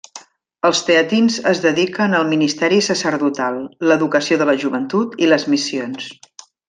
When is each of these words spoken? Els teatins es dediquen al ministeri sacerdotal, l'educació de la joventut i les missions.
Els 0.67 0.79
teatins 0.85 1.35
es 1.51 1.59
dediquen 1.65 2.15
al 2.19 2.25
ministeri 2.31 2.79
sacerdotal, 2.87 3.59
l'educació 3.91 4.39
de 4.43 4.49
la 4.51 4.57
joventut 4.65 5.19
i 5.27 5.31
les 5.35 5.47
missions. 5.57 6.09